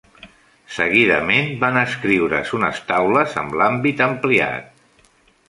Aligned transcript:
Seguidament 0.77 1.51
van 1.63 1.77
escriure's 1.81 2.55
unes 2.59 2.81
taules 2.93 3.37
amb 3.43 3.55
l'àmbit 3.61 4.03
ampliat. 4.09 5.07